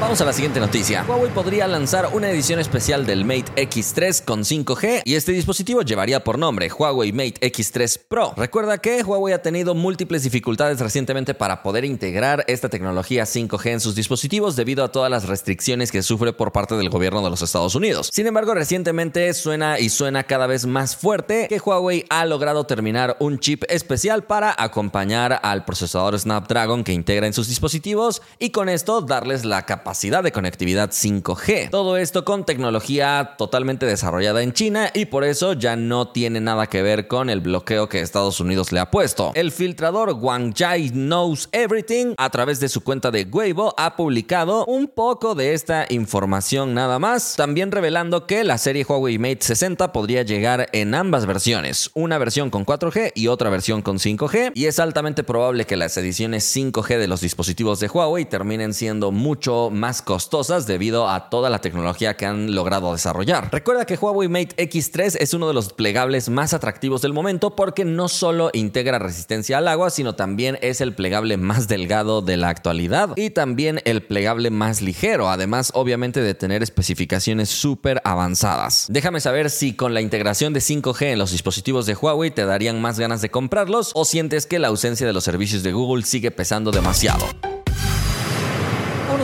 Vamos 0.04 0.20
a 0.20 0.26
la 0.26 0.34
siguiente 0.34 0.60
noticia. 0.60 1.06
Huawei 1.08 1.32
podría 1.32 1.66
lanzar 1.66 2.10
una 2.12 2.30
edición 2.30 2.60
especial 2.60 3.06
del 3.06 3.24
Mate 3.24 3.46
X3 3.56 4.26
con 4.26 4.42
5G 4.42 5.04
y 5.06 5.16
este 5.16 5.32
dispositivo 5.32 5.82
llevaría 5.82 6.26
por 6.26 6.38
nombre 6.38 6.70
Huawei 6.70 7.14
Mate 7.14 7.36
X3 7.40 8.02
Pro. 8.10 8.34
Recuerda 8.36 8.80
que 8.80 9.02
Huawei 9.02 9.34
ha 9.34 9.42
tenido 9.42 9.76
múltiples 9.76 10.24
dificultades 10.24 10.82
recientemente 10.82 11.34
para 11.34 11.64
poder 11.64 11.86
integrar 11.86 12.44
esta 12.50 12.68
tecnología 12.68 13.24
5G 13.24 13.72
en 13.72 13.80
sus 13.80 13.96
dispositivos 13.96 14.58
debido 14.58 14.84
a 14.84 14.92
todas 14.92 15.10
las 15.10 15.26
restricciones 15.26 15.90
que 15.90 16.04
sufre 16.04 16.34
por 16.34 16.52
parte 16.52 16.76
del 16.76 16.90
gobierno 16.90 17.24
de 17.24 17.30
los 17.30 17.42
Estados 17.42 17.74
Unidos. 17.74 18.10
Sin 18.12 18.28
embargo, 18.28 18.54
recientemente 18.54 19.34
suena 19.34 19.80
y 19.80 19.88
suena 19.88 20.26
cada 20.26 20.48
vez 20.48 20.66
más 20.66 20.98
fuerte 20.98 21.48
que 21.48 21.60
Huawei 21.60 22.06
ha 22.10 22.26
logrado 22.26 22.66
terminar 22.66 23.16
un 23.22 23.40
chip 23.40 23.64
especial 23.70 24.26
para 24.26 24.54
acompañar 24.58 25.40
al 25.42 25.64
procesador 25.64 26.20
Snapdragon 26.20 26.84
que 26.84 26.92
integra 26.92 27.26
en 27.26 27.34
sus 27.34 27.48
dispositivos 27.48 28.22
y 28.38 28.50
con 28.50 28.68
esto 28.68 29.00
darles 29.00 29.46
la 29.46 29.66
capacidad 29.66 29.93
de 29.94 30.32
conectividad 30.32 30.90
5G. 30.90 31.70
Todo 31.70 31.98
esto 31.98 32.26
con 32.26 32.46
tecnología 32.46 33.36
totalmente 33.38 33.86
desarrollada 33.86 34.42
en 34.42 34.52
China 34.52 34.90
y 34.94 35.06
por 35.06 35.24
eso 35.24 35.54
ya 35.54 35.76
no 35.76 36.10
tiene 36.10 36.42
nada 36.42 36.68
que 36.68 36.82
ver 36.82 37.08
con 37.08 37.30
el 37.30 37.42
bloqueo 37.42 37.88
que 37.88 38.02
Estados 38.02 38.40
Unidos 38.40 38.72
le 38.72 38.80
ha 38.80 38.90
puesto. 38.90 39.32
El 39.36 39.52
filtrador 39.52 40.18
Wang 40.20 40.54
Jai 40.56 40.90
Knows 40.90 41.48
Everything 41.52 42.16
a 42.18 42.30
través 42.32 42.60
de 42.60 42.70
su 42.70 42.84
cuenta 42.84 43.12
de 43.12 43.28
Weibo 43.32 43.76
ha 43.78 43.96
publicado 43.96 44.66
un 44.66 44.88
poco 44.88 45.36
de 45.36 45.54
esta 45.54 45.86
información 45.90 46.74
nada 46.74 46.98
más, 47.00 47.36
también 47.36 47.72
revelando 47.72 48.26
que 48.26 48.44
la 48.44 48.58
serie 48.58 48.86
Huawei 48.88 49.20
Mate 49.20 49.42
60 49.42 49.94
podría 49.94 50.24
llegar 50.24 50.70
en 50.74 50.96
ambas 50.96 51.26
versiones, 51.26 51.92
una 51.94 52.18
versión 52.18 52.50
con 52.50 52.66
4G 52.66 53.12
y 53.16 53.28
otra 53.28 53.50
versión 53.50 53.82
con 53.84 54.00
5G, 54.00 54.52
y 54.56 54.66
es 54.66 54.80
altamente 54.80 55.24
probable 55.24 55.66
que 55.66 55.78
las 55.78 55.96
ediciones 55.98 56.54
5G 56.56 56.98
de 56.98 57.08
los 57.08 57.22
dispositivos 57.22 57.80
de 57.80 57.88
Huawei 57.88 58.26
terminen 58.26 58.74
siendo 58.74 59.12
mucho 59.12 59.70
más 59.72 59.83
más 59.84 60.02
costosas 60.02 60.66
debido 60.66 61.10
a 61.10 61.30
toda 61.30 61.50
la 61.50 61.60
tecnología 61.60 62.16
que 62.16 62.26
han 62.26 62.56
logrado 62.56 62.94
desarrollar. 62.94 63.50
Recuerda 63.52 63.84
que 63.84 63.98
Huawei 63.98 64.30
Mate 64.30 64.56
X3 64.56 65.18
es 65.20 65.34
uno 65.34 65.50
de 65.50 65.54
los 65.54 65.74
plegables 65.74 66.30
más 66.30 66.54
atractivos 66.54 67.02
del 67.02 67.12
momento 67.12 67.58
porque 67.58 67.84
no 67.84 68.08
solo 68.08 68.50
integra 68.54 68.98
resistencia 68.98 69.58
al 69.58 69.68
agua, 69.68 69.90
sino 69.90 70.16
también 70.16 70.58
es 70.62 70.80
el 70.80 70.96
plegable 70.96 71.36
más 71.36 71.68
delgado 71.68 72.22
de 72.22 72.38
la 72.38 72.48
actualidad 72.48 73.10
y 73.18 73.32
también 73.32 73.82
el 73.84 74.04
plegable 74.04 74.52
más 74.52 74.82
ligero, 74.82 75.28
además 75.28 75.72
obviamente 75.74 76.22
de 76.22 76.34
tener 76.34 76.64
especificaciones 76.64 77.50
súper 77.50 78.00
avanzadas. 78.06 78.86
Déjame 78.90 79.20
saber 79.20 79.50
si 79.50 79.76
con 79.76 79.94
la 79.94 80.00
integración 80.00 80.54
de 80.54 80.62
5G 80.62 81.08
en 81.08 81.20
los 81.20 81.32
dispositivos 81.32 81.86
de 81.86 81.96
Huawei 81.96 82.32
te 82.32 82.46
darían 82.46 82.80
más 82.80 83.00
ganas 83.00 83.22
de 83.22 83.32
comprarlos 83.32 83.92
o 83.96 84.06
sientes 84.06 84.46
que 84.46 84.60
la 84.60 84.70
ausencia 84.70 85.06
de 85.06 85.12
los 85.12 85.26
servicios 85.26 85.62
de 85.62 85.74
Google 85.74 86.06
sigue 86.06 86.32
pesando 86.32 86.72
demasiado 86.72 87.26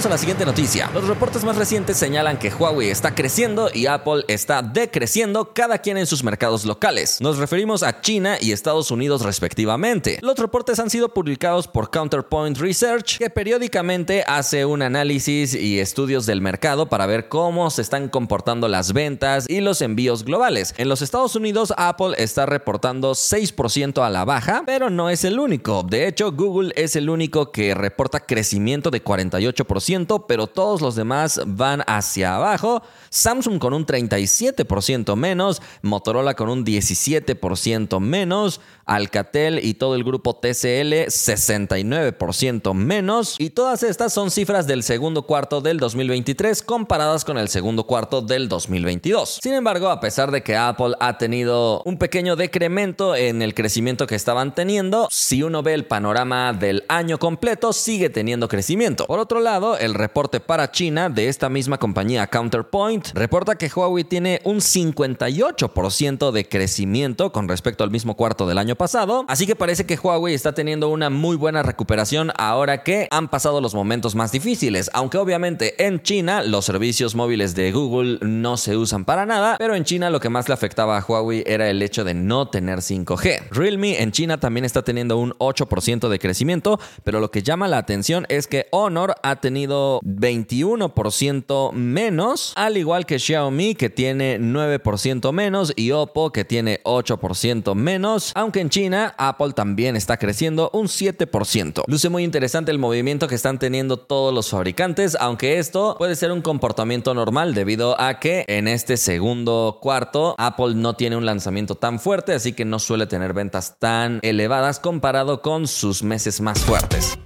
a 0.06 0.10
la 0.10 0.18
siguiente 0.18 0.46
noticia. 0.46 0.89
Los 0.94 1.10
reportes 1.10 1.44
más 1.44 1.58
recientes 1.58 1.98
señalan 1.98 2.39
que 2.39 2.50
Huawei 2.50 2.89
está 2.89 3.13
creciendo 3.15 3.70
y 3.74 3.88
Apple 3.88 4.24
está 4.29 4.62
decreciendo 4.62 5.51
cada 5.53 5.79
quien 5.79 5.98
en 5.98 6.08
sus 6.08 6.24
mercados 6.24 6.63
locales. 6.63 7.20
Nos 7.20 7.38
referimos 7.38 7.84
a 7.84 8.00
China 8.00 8.38
y 8.39 8.53
Estados 8.53 8.91
Unidos 8.91 9.24
respectivamente. 9.24 10.20
Los 10.22 10.38
reportes 10.38 10.79
han 10.79 10.89
sido 10.89 11.10
publicados 11.10 11.68
por 11.68 11.91
Counterpoint 11.91 12.58
Research, 12.60 13.18
que 13.18 13.29
periódicamente 13.29 14.24
hace 14.25 14.63
un 14.63 14.84
análisis 14.84 15.53
y 15.53 15.79
estudios 15.79 16.25
del 16.25 16.39
mercado 16.39 16.88
para 16.88 17.06
ver 17.06 17.27
cómo 17.27 17.70
se 17.70 17.82
están 17.82 18.08
comportando 18.08 18.70
las 18.70 18.94
ventas 18.94 19.50
y 19.50 19.60
los 19.60 19.82
envíos 19.82 20.24
globales. 20.24 20.75
En 20.77 20.88
los 20.88 21.01
Estados 21.01 21.36
Unidos, 21.36 21.74
Apple 21.75 22.15
está 22.18 22.46
reportando 22.46 23.12
6% 23.12 24.01
a 24.06 24.10
la 24.10 24.24
baja, 24.24 24.63
pero 24.65 24.89
no 24.89 25.10
es 25.10 25.25
el 25.25 25.39
único. 25.39 25.84
De 25.84 26.08
hecho, 26.08 26.32
Google 26.32 26.72
es 26.77 26.96
el 26.96 27.10
único 27.10 27.51
que 27.51 27.74
reporta 27.75 28.22
crecimiento 28.22 28.91
de 28.91 29.03
48% 29.03 29.88
pero 30.27 30.48
todos 30.48 30.81
los 30.81 30.96
demás 30.96 31.41
van 31.46 31.84
hacia 31.88 32.36
abajo. 32.36 32.84
Samsung 33.10 33.60
con 33.60 33.74
un 33.74 33.86
37% 33.86 35.15
menos, 35.15 35.62
Motorola 35.81 36.36
con 36.36 36.50
un 36.50 36.63
17% 36.63 38.00
menos, 38.00 38.62
Alcatel 38.89 39.60
y 39.63 39.75
todo 39.75 39.93
el 39.93 40.03
grupo 40.03 40.36
TCL 40.36 41.05
69% 41.08 42.74
menos. 42.74 43.36
Y 43.38 43.51
todas 43.51 43.84
estas 43.84 44.12
son 44.12 44.31
cifras 44.31 44.65
del 44.65 44.81
segundo 44.81 45.24
cuarto 45.24 45.62
del 45.62 45.77
2023 45.77 46.63
comparadas 46.63 47.24
con 47.24 47.38
el 47.38 47.50
segundo 47.50 47.86
cuarto 47.86 48.22
del 48.22 48.50
2022. 48.50 49.39
Sin 49.41 49.53
embargo, 49.53 49.89
a 49.89 50.00
pesar 50.00 50.31
de 50.31 50.41
que 50.41 50.55
Apple 50.55 50.96
ha 51.00 51.19
tenido 51.19 51.84
un 51.84 52.00
pequeño 52.00 52.36
decremento 52.36 53.15
en 53.15 53.43
el 53.43 53.53
crecimiento 53.53 54.08
que 54.08 54.15
estaban 54.15 54.55
teniendo, 54.55 55.08
si 55.12 55.43
uno 55.43 55.62
ve 55.62 55.75
el 55.75 55.86
panorama 55.86 56.53
del 56.53 56.84
año 56.89 57.19
completo, 57.19 57.74
sigue 57.74 58.10
teniendo 58.10 58.48
crecimiento. 58.48 59.05
Por 59.05 59.19
otro 59.19 59.39
lado, 59.39 59.77
el 59.77 59.93
reporte 59.93 60.39
para 60.39 60.72
China 60.72 61.10
de 61.10 61.27
esta 61.27 61.48
misma 61.50 61.77
compañía 61.77 62.25
Counterpoint 62.25 63.10
reporta 63.13 63.55
que 63.55 63.69
Huawei 63.74 64.03
tiene 64.03 64.41
un 64.46 64.58
58% 64.58 66.31
de 66.31 66.50
crecimiento 66.50 67.31
con 67.31 67.48
respecto 67.48 67.84
al 67.84 67.91
mismo 67.91 68.15
cuarto 68.15 68.48
del 68.48 68.58
año 68.58 68.75
pasado, 68.79 69.25
así 69.27 69.45
que 69.45 69.57
parece 69.57 69.86
que 69.86 70.00
Huawei 70.01 70.33
está 70.33 70.53
teniendo 70.53 70.88
una 70.88 71.09
muy 71.09 71.36
buena 71.36 71.63
recuperación 71.63 72.31
ahora 72.38 72.81
que 72.81 73.09
han 73.12 73.27
pasado 73.27 73.59
los 73.59 73.75
momentos 73.75 74.15
más 74.15 74.31
difíciles, 74.31 74.89
aunque 74.93 75.17
obviamente 75.17 75.86
en 75.86 76.01
China 76.01 76.43
los 76.43 76.63
servicios 76.63 77.13
móviles 77.13 77.55
de 77.55 77.74
Google 77.74 78.19
no 78.21 78.55
se 78.55 78.77
usan 78.77 79.03
para 79.03 79.25
nada, 79.25 79.57
pero 79.59 79.75
en 79.75 79.83
China 79.83 80.09
lo 80.09 80.21
que 80.21 80.29
más 80.29 80.48
le 80.48 80.53
afectaba 80.53 80.98
a 80.98 81.03
Huawei 81.05 81.43
era 81.45 81.69
el 81.69 81.81
hecho 81.81 82.05
de 82.05 82.13
no 82.13 82.48
tener 82.48 82.79
5G. 82.79 83.50
Realme 83.51 84.01
en 84.01 84.13
China 84.13 84.39
también 84.39 84.63
está 84.63 84.81
teniendo 84.81 85.17
un 85.17 85.33
8% 85.33 86.07
de 86.07 86.17
crecimiento, 86.17 86.79
pero 87.03 87.19
lo 87.19 87.31
que 87.31 87.43
llama 87.43 87.67
la 87.67 87.79
atención 87.79 88.25
es 88.29 88.48
que 88.48 88.67
Honor 88.71 89.15
ha 89.24 89.41
tenido 89.41 90.00
21% 90.05 91.74
menos, 91.74 92.53
al 92.55 92.77
igual 92.77 93.05
que 93.05 93.19
Xiaomi 93.19 93.75
que 93.75 93.89
tiene 93.89 94.39
9% 94.39 95.33
menos 95.33 95.74
y 95.75 95.91
Oppo 95.91 96.31
que 96.31 96.45
tiene 96.45 96.79
8% 96.86 97.75
menos, 97.75 98.31
aunque 98.36 98.62
en 98.62 98.68
China 98.69 99.13
Apple 99.17 99.53
también 99.53 99.95
está 99.95 100.17
creciendo 100.17 100.69
un 100.73 100.88
7%. 100.88 101.83
Luce 101.88 102.09
muy 102.09 102.23
interesante 102.23 102.71
el 102.71 102.79
movimiento 102.79 103.27
que 103.27 103.35
están 103.35 103.59
teniendo 103.59 103.97
todos 103.97 104.33
los 104.33 104.49
fabricantes, 104.49 105.17
aunque 105.19 105.59
esto 105.59 105.95
puede 105.97 106.15
ser 106.15 106.31
un 106.31 106.41
comportamiento 106.41 107.13
normal 107.13 107.53
debido 107.53 107.99
a 107.99 108.19
que 108.19 108.45
en 108.47 108.67
este 108.67 108.97
segundo 108.97 109.79
cuarto 109.81 110.35
Apple 110.38 110.75
no 110.75 110.95
tiene 110.95 111.17
un 111.17 111.25
lanzamiento 111.25 111.75
tan 111.75 111.99
fuerte, 111.99 112.33
así 112.33 112.53
que 112.53 112.65
no 112.65 112.79
suele 112.79 113.07
tener 113.07 113.33
ventas 113.33 113.77
tan 113.79 114.19
elevadas 114.21 114.79
comparado 114.79 115.41
con 115.41 115.67
sus 115.67 116.03
meses 116.03 116.41
más 116.41 116.59
fuertes. 116.59 117.17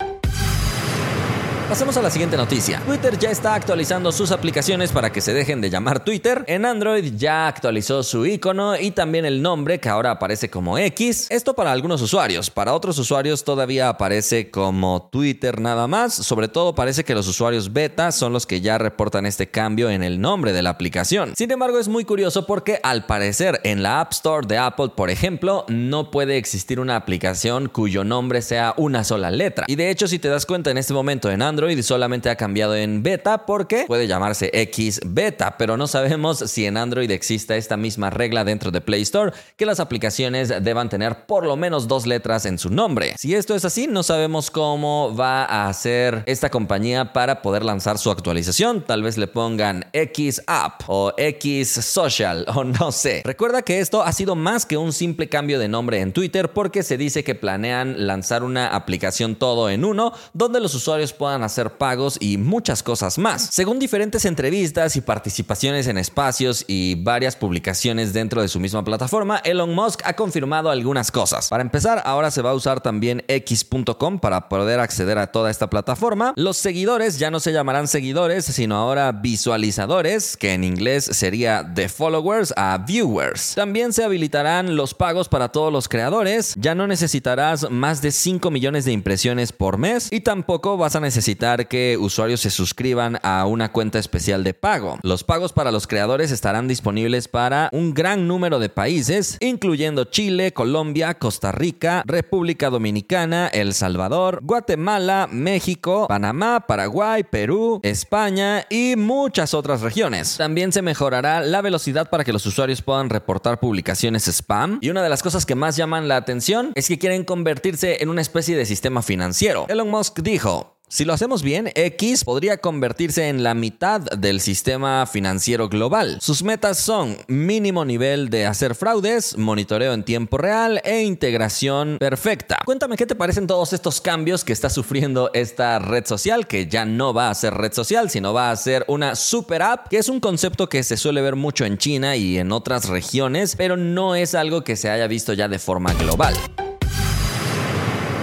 Pasemos 1.70 1.96
a 1.98 2.02
la 2.02 2.10
siguiente 2.10 2.36
noticia. 2.38 2.82
Twitter 2.86 3.18
ya 3.18 3.32
está 3.32 3.56
actualizando 3.56 4.12
sus 4.12 4.32
aplicaciones 4.32 4.92
para 4.92 5.12
que 5.12 5.22
se 5.22 5.34
dejen 5.34 5.62
de 5.62 5.70
llamar 5.70 6.04
Twitter. 6.04 6.44
En 6.48 6.66
Android 6.66 7.14
ya 7.16 7.48
actualizó 7.48 8.04
su 8.04 8.26
icono 8.26 8.78
y 8.78 8.92
también 8.92 9.26
el 9.26 9.42
nombre 9.42 9.80
que 9.80 9.90
ahora 9.90 10.12
aparece 10.12 10.50
como 10.50 10.78
X. 10.78 11.28
Esto 11.30 11.56
para 11.56 11.72
algunos 11.72 12.02
usuarios. 12.02 12.52
Para 12.52 12.74
otros 12.74 13.00
usuarios 13.00 13.44
todavía 13.44 13.90
aparece 13.90 14.52
como 14.52 15.10
Twitter 15.12 15.62
nada 15.62 15.88
más. 15.88 16.14
Sobre 16.14 16.50
todo 16.50 16.76
parece 16.76 17.06
que 17.06 17.16
los 17.16 17.28
usuarios 17.28 17.72
beta 17.72 18.12
son 18.12 18.34
los 18.34 18.46
que 18.46 18.62
ya 18.62 18.78
reportan 18.78 19.26
este 19.26 19.50
cambio 19.50 19.90
en 19.90 20.04
el 20.04 20.20
nombre 20.20 20.52
de 20.52 20.62
la 20.62 20.72
aplicación. 20.72 21.34
Sin 21.36 21.50
embargo 21.50 21.80
es 21.80 21.88
muy 21.88 22.04
curioso 22.04 22.46
porque 22.46 22.80
al 22.84 23.06
parecer 23.06 23.62
en 23.64 23.82
la 23.82 24.02
App 24.02 24.12
Store 24.12 24.46
de 24.46 24.58
Apple, 24.58 24.90
por 24.96 25.10
ejemplo, 25.10 25.66
no 25.70 26.12
puede 26.12 26.38
existir 26.38 26.80
una 26.80 26.98
aplicación 26.98 27.70
cuyo 27.70 28.04
nombre 28.04 28.42
sea 28.42 28.74
una 28.78 29.04
sola 29.06 29.32
letra. 29.32 29.66
Y 29.68 29.76
de 29.76 29.90
hecho 29.90 30.08
si 30.08 30.20
te 30.20 30.28
das 30.28 30.46
cuenta 30.46 30.70
en 30.70 30.78
este 30.78 30.94
momento 30.94 31.32
en 31.32 31.42
Android, 31.42 31.53
Android 31.54 31.80
solamente 31.84 32.32
ha 32.32 32.36
cambiado 32.36 32.76
en 32.76 33.04
beta 33.04 33.46
porque 33.46 33.86
puede 33.86 34.08
llamarse 34.08 34.50
X 34.52 35.00
beta, 35.06 35.56
pero 35.56 35.78
no 35.78 35.86
sabemos 35.86 36.40
si 36.40 36.66
en 36.66 36.78
Android 36.78 37.12
exista 37.12 37.56
esta 37.56 37.78
misma 37.78 38.10
regla 38.10 38.44
dentro 38.44 38.72
de 38.72 38.82
Play 38.82 39.04
Store 39.04 39.32
que 39.56 39.68
las 39.68 39.80
aplicaciones 39.80 40.52
deban 40.64 40.90
tener 40.90 41.28
por 41.28 41.46
lo 41.46 41.56
menos 41.56 41.88
dos 41.88 42.08
letras 42.08 42.48
en 42.48 42.58
su 42.58 42.72
nombre. 42.72 43.14
Si 43.20 43.36
esto 43.36 43.54
es 43.54 43.66
así, 43.66 43.86
no 43.86 44.02
sabemos 44.02 44.50
cómo 44.50 45.16
va 45.16 45.46
a 45.46 45.70
hacer 45.70 46.24
esta 46.26 46.50
compañía 46.50 47.14
para 47.14 47.44
poder 47.44 47.64
lanzar 47.64 48.00
su 48.00 48.10
actualización. 48.10 48.82
Tal 48.82 49.04
vez 49.04 49.20
le 49.20 49.28
pongan 49.28 49.86
X 49.94 50.42
App 50.48 50.82
o 50.88 51.14
X 51.16 51.70
Social 51.70 52.48
o 52.56 52.64
no 52.64 52.92
sé. 52.92 53.22
Recuerda 53.26 53.62
que 53.62 53.80
esto 53.80 54.02
ha 54.02 54.12
sido 54.12 54.34
más 54.34 54.66
que 54.66 54.78
un 54.78 54.92
simple 54.92 55.30
cambio 55.30 55.60
de 55.60 55.68
nombre 55.68 56.00
en 56.02 56.14
Twitter 56.14 56.52
porque 56.52 56.82
se 56.82 56.98
dice 56.98 57.24
que 57.24 57.36
planean 57.36 58.08
lanzar 58.08 58.44
una 58.44 58.70
aplicación 58.70 59.36
todo 59.36 59.70
en 59.70 59.86
uno 59.86 60.14
donde 60.34 60.60
los 60.60 60.74
usuarios 60.74 61.14
puedan 61.14 61.43
hacer 61.44 61.78
pagos 61.78 62.18
y 62.20 62.38
muchas 62.38 62.84
cosas 62.84 63.18
más. 63.18 63.50
Según 63.52 63.80
diferentes 63.80 64.26
entrevistas 64.26 64.96
y 64.96 65.02
participaciones 65.02 65.88
en 65.88 65.98
espacios 65.98 66.66
y 66.68 66.96
varias 66.96 67.36
publicaciones 67.36 68.14
dentro 68.14 68.42
de 68.42 68.48
su 68.48 68.60
misma 68.60 68.84
plataforma, 68.84 69.38
Elon 69.44 69.74
Musk 69.74 70.02
ha 70.06 70.14
confirmado 70.14 70.70
algunas 70.70 71.12
cosas. 71.12 71.50
Para 71.50 71.64
empezar, 71.64 72.02
ahora 72.06 72.32
se 72.32 72.42
va 72.42 72.52
a 72.52 72.54
usar 72.54 72.82
también 72.82 73.24
x.com 73.28 74.20
para 74.20 74.50
poder 74.50 74.80
acceder 74.80 75.18
a 75.18 75.28
toda 75.28 75.52
esta 75.52 75.70
plataforma. 75.70 76.34
Los 76.36 76.58
seguidores 76.58 77.20
ya 77.20 77.32
no 77.32 77.40
se 77.40 77.52
llamarán 77.52 77.88
seguidores, 77.88 78.46
sino 78.46 78.76
ahora 78.76 79.12
visualizadores, 79.12 80.38
que 80.38 80.54
en 80.54 80.64
inglés 80.64 81.06
sería 81.12 81.64
de 81.64 81.90
followers 81.90 82.54
a 82.56 82.78
viewers. 82.78 83.56
También 83.56 83.94
se 83.94 84.04
habilitarán 84.04 84.76
los 84.76 84.94
pagos 84.94 85.30
para 85.30 85.50
todos 85.50 85.72
los 85.72 85.90
creadores. 85.90 86.54
Ya 86.58 86.76
no 86.76 86.88
necesitarás 86.88 87.70
más 87.70 88.02
de 88.02 88.12
5 88.12 88.50
millones 88.52 88.86
de 88.86 88.92
impresiones 88.92 89.52
por 89.52 89.78
mes 89.78 90.08
y 90.12 90.22
tampoco 90.22 90.78
vas 90.78 90.96
a 90.96 91.00
necesitar 91.00 91.33
que 91.68 91.98
usuarios 92.00 92.42
se 92.42 92.50
suscriban 92.50 93.20
a 93.24 93.46
una 93.46 93.72
cuenta 93.72 94.00
especial 94.00 94.44
de 94.44 94.54
pago. 94.54 95.00
Los 95.04 95.24
pagos 95.24 95.52
para 95.54 95.72
los 95.72 95.88
creadores 95.88 96.32
estarán 96.32 96.68
disponibles 96.68 97.28
para 97.28 97.70
un 97.72 97.94
gran 97.94 98.28
número 98.28 98.60
de 98.60 98.70
países, 98.70 99.38
incluyendo 99.40 100.06
Chile, 100.06 100.54
Colombia, 100.54 101.16
Costa 101.16 101.52
Rica, 101.52 102.04
República 102.06 102.70
Dominicana, 102.70 103.48
El 103.48 103.74
Salvador, 103.74 104.40
Guatemala, 104.44 105.28
México, 105.32 106.08
Panamá, 106.08 106.66
Paraguay, 106.68 107.24
Perú, 107.24 107.80
España 107.84 108.66
y 108.70 108.96
muchas 108.96 109.54
otras 109.54 109.82
regiones. 109.82 110.38
También 110.38 110.72
se 110.72 110.82
mejorará 110.82 111.42
la 111.42 111.62
velocidad 111.62 112.10
para 112.10 112.24
que 112.24 112.34
los 112.34 112.46
usuarios 112.46 112.82
puedan 112.82 113.10
reportar 113.10 113.60
publicaciones 113.60 114.28
spam. 114.28 114.80
Y 114.82 114.90
una 114.90 115.04
de 115.04 115.10
las 115.10 115.24
cosas 115.24 115.46
que 115.46 115.56
más 115.56 115.76
llaman 115.76 116.08
la 116.08 116.18
atención 116.18 116.72
es 116.76 116.88
que 116.88 117.00
quieren 117.00 117.24
convertirse 117.24 118.02
en 118.02 118.10
una 118.10 118.22
especie 118.22 118.56
de 118.56 118.66
sistema 118.66 119.02
financiero. 119.02 119.66
Elon 119.70 119.90
Musk 119.90 120.20
dijo, 120.22 120.73
si 120.94 121.06
lo 121.06 121.14
hacemos 121.14 121.42
bien, 121.42 121.72
X 121.74 122.24
podría 122.24 122.58
convertirse 122.58 123.28
en 123.28 123.42
la 123.42 123.56
mitad 123.56 124.00
del 124.00 124.40
sistema 124.40 125.08
financiero 125.08 125.68
global. 125.68 126.20
Sus 126.22 126.44
metas 126.44 126.78
son 126.78 127.18
mínimo 127.28 127.84
nivel 127.84 128.30
de 128.30 128.46
hacer 128.46 128.76
fraudes, 128.76 129.36
monitoreo 129.36 129.94
en 129.94 130.04
tiempo 130.04 130.38
real 130.38 130.84
e 130.84 131.02
integración 131.02 131.98
perfecta. 131.98 132.60
Cuéntame 132.64 132.96
qué 132.96 133.08
te 133.08 133.16
parecen 133.16 133.48
todos 133.48 133.74
estos 133.74 134.02
cambios 134.02 134.44
que 134.44 134.54
está 134.54 134.70
sufriendo 134.70 135.32
esta 135.34 135.80
red 135.80 136.06
social, 136.06 136.46
que 136.46 136.68
ya 136.68 136.86
no 136.86 137.12
va 137.12 137.32
a 137.32 137.34
ser 137.34 137.56
red 137.56 137.74
social, 137.74 138.12
sino 138.12 138.32
va 138.32 138.52
a 138.52 138.56
ser 138.56 138.86
una 138.88 139.16
super 139.16 139.64
app, 139.64 139.88
que 139.88 139.98
es 139.98 140.10
un 140.10 140.20
concepto 140.20 140.70
que 140.70 140.84
se 140.84 140.96
suele 140.96 141.24
ver 141.24 141.36
mucho 141.36 141.66
en 141.66 141.80
China 141.80 142.16
y 142.18 142.38
en 142.38 142.52
otras 142.52 142.88
regiones, 142.88 143.56
pero 143.56 143.78
no 143.78 144.14
es 144.14 144.36
algo 144.36 144.64
que 144.64 144.76
se 144.76 144.92
haya 144.92 145.08
visto 145.08 145.34
ya 145.34 145.48
de 145.48 145.58
forma 145.58 145.92
global. 145.96 146.36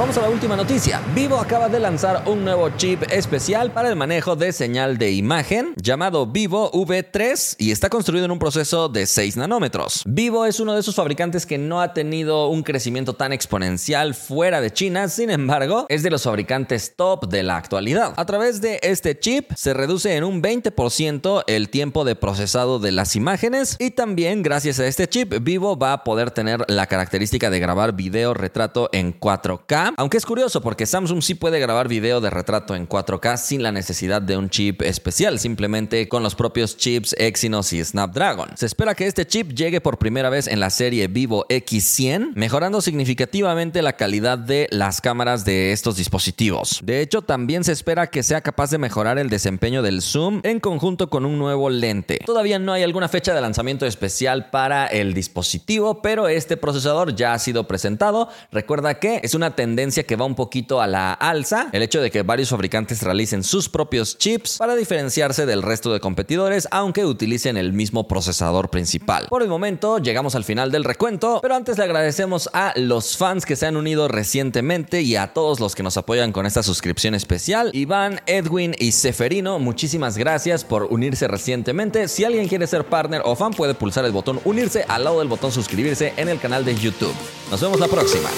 Vamos 0.00 0.16
a 0.16 0.22
la 0.22 0.30
última 0.30 0.56
noticia. 0.56 1.02
Vivo 1.14 1.36
acaba 1.36 1.68
de 1.68 1.78
lanzar 1.78 2.22
un 2.24 2.42
nuevo 2.42 2.70
chip 2.70 3.02
especial 3.10 3.70
para 3.70 3.90
el 3.90 3.96
manejo 3.96 4.34
de 4.34 4.50
señal 4.50 4.96
de 4.96 5.12
imagen 5.12 5.74
llamado 5.76 6.26
Vivo 6.26 6.72
V3 6.72 7.56
y 7.58 7.70
está 7.70 7.90
construido 7.90 8.24
en 8.24 8.30
un 8.30 8.38
proceso 8.38 8.88
de 8.88 9.04
6 9.04 9.36
nanómetros. 9.36 10.02
Vivo 10.06 10.46
es 10.46 10.58
uno 10.58 10.72
de 10.72 10.80
esos 10.80 10.94
fabricantes 10.94 11.44
que 11.44 11.58
no 11.58 11.82
ha 11.82 11.92
tenido 11.92 12.48
un 12.48 12.62
crecimiento 12.62 13.12
tan 13.12 13.34
exponencial 13.34 14.14
fuera 14.14 14.62
de 14.62 14.72
China, 14.72 15.06
sin 15.08 15.28
embargo, 15.28 15.84
es 15.90 16.02
de 16.02 16.08
los 16.08 16.22
fabricantes 16.22 16.94
top 16.96 17.28
de 17.28 17.42
la 17.42 17.58
actualidad. 17.58 18.14
A 18.16 18.24
través 18.24 18.62
de 18.62 18.80
este 18.82 19.18
chip 19.18 19.52
se 19.54 19.74
reduce 19.74 20.16
en 20.16 20.24
un 20.24 20.42
20% 20.42 21.44
el 21.46 21.68
tiempo 21.68 22.06
de 22.06 22.16
procesado 22.16 22.78
de 22.78 22.92
las 22.92 23.16
imágenes 23.16 23.76
y 23.78 23.90
también 23.90 24.42
gracias 24.42 24.80
a 24.80 24.86
este 24.86 25.10
chip 25.10 25.34
Vivo 25.42 25.76
va 25.76 25.92
a 25.92 26.04
poder 26.04 26.30
tener 26.30 26.64
la 26.68 26.86
característica 26.86 27.50
de 27.50 27.60
grabar 27.60 27.92
video 27.92 28.32
retrato 28.32 28.88
en 28.94 29.20
4K 29.20 29.89
aunque 29.96 30.16
es 30.16 30.26
curioso 30.26 30.60
porque 30.60 30.86
Samsung 30.86 31.22
sí 31.22 31.34
puede 31.34 31.60
grabar 31.60 31.88
video 31.88 32.20
de 32.20 32.30
retrato 32.30 32.74
en 32.74 32.88
4K 32.88 33.36
sin 33.36 33.62
la 33.62 33.72
necesidad 33.72 34.22
de 34.22 34.36
un 34.36 34.50
chip 34.50 34.82
especial, 34.82 35.38
simplemente 35.38 36.08
con 36.08 36.22
los 36.22 36.34
propios 36.34 36.76
chips 36.76 37.14
Exynos 37.18 37.72
y 37.72 37.84
Snapdragon. 37.84 38.50
Se 38.56 38.66
espera 38.66 38.94
que 38.94 39.06
este 39.06 39.26
chip 39.26 39.52
llegue 39.52 39.80
por 39.80 39.98
primera 39.98 40.30
vez 40.30 40.46
en 40.46 40.60
la 40.60 40.70
serie 40.70 41.08
Vivo 41.08 41.46
X100, 41.48 42.32
mejorando 42.34 42.80
significativamente 42.80 43.82
la 43.82 43.94
calidad 43.94 44.38
de 44.38 44.68
las 44.70 45.00
cámaras 45.00 45.44
de 45.44 45.72
estos 45.72 45.96
dispositivos. 45.96 46.80
De 46.82 47.00
hecho, 47.00 47.22
también 47.22 47.64
se 47.64 47.72
espera 47.72 48.08
que 48.08 48.22
sea 48.22 48.40
capaz 48.40 48.70
de 48.70 48.78
mejorar 48.78 49.18
el 49.18 49.30
desempeño 49.30 49.82
del 49.82 50.02
zoom 50.02 50.40
en 50.42 50.60
conjunto 50.60 51.10
con 51.10 51.24
un 51.24 51.38
nuevo 51.38 51.70
lente. 51.70 52.20
Todavía 52.24 52.58
no 52.58 52.72
hay 52.72 52.82
alguna 52.82 53.08
fecha 53.08 53.34
de 53.34 53.40
lanzamiento 53.40 53.86
especial 53.86 54.50
para 54.50 54.86
el 54.86 55.14
dispositivo, 55.14 56.02
pero 56.02 56.28
este 56.28 56.56
procesador 56.56 57.14
ya 57.14 57.32
ha 57.32 57.38
sido 57.38 57.66
presentado. 57.66 58.28
Recuerda 58.52 58.98
que 58.98 59.20
es 59.22 59.34
una 59.34 59.56
que 59.80 60.16
va 60.16 60.26
un 60.26 60.34
poquito 60.34 60.82
a 60.82 60.86
la 60.86 61.14
alza, 61.14 61.70
el 61.72 61.82
hecho 61.82 62.02
de 62.02 62.10
que 62.10 62.22
varios 62.22 62.50
fabricantes 62.50 63.02
realicen 63.02 63.42
sus 63.42 63.70
propios 63.70 64.18
chips 64.18 64.58
para 64.58 64.76
diferenciarse 64.76 65.46
del 65.46 65.62
resto 65.62 65.90
de 65.90 66.00
competidores, 66.00 66.68
aunque 66.70 67.06
utilicen 67.06 67.56
el 67.56 67.72
mismo 67.72 68.06
procesador 68.06 68.68
principal. 68.68 69.26
Por 69.30 69.42
el 69.42 69.48
momento 69.48 69.98
llegamos 69.98 70.34
al 70.34 70.44
final 70.44 70.70
del 70.70 70.84
recuento, 70.84 71.38
pero 71.40 71.54
antes 71.54 71.78
le 71.78 71.84
agradecemos 71.84 72.50
a 72.52 72.74
los 72.76 73.16
fans 73.16 73.46
que 73.46 73.56
se 73.56 73.66
han 73.66 73.76
unido 73.78 74.06
recientemente 74.06 75.00
y 75.00 75.16
a 75.16 75.32
todos 75.32 75.60
los 75.60 75.74
que 75.74 75.82
nos 75.82 75.96
apoyan 75.96 76.32
con 76.32 76.44
esta 76.44 76.62
suscripción 76.62 77.14
especial. 77.14 77.70
Iván, 77.72 78.20
Edwin 78.26 78.74
y 78.78 78.92
Seferino, 78.92 79.58
muchísimas 79.58 80.18
gracias 80.18 80.62
por 80.62 80.84
unirse 80.84 81.26
recientemente. 81.26 82.06
Si 82.08 82.24
alguien 82.24 82.48
quiere 82.48 82.66
ser 82.66 82.84
partner 82.84 83.22
o 83.24 83.34
fan, 83.34 83.52
puede 83.54 83.72
pulsar 83.72 84.04
el 84.04 84.12
botón 84.12 84.40
unirse 84.44 84.84
al 84.88 85.04
lado 85.04 85.20
del 85.20 85.28
botón 85.28 85.52
suscribirse 85.52 86.12
en 86.18 86.28
el 86.28 86.38
canal 86.38 86.66
de 86.66 86.74
YouTube. 86.74 87.14
Nos 87.50 87.62
vemos 87.62 87.80
la 87.80 87.88
próxima. 87.88 88.28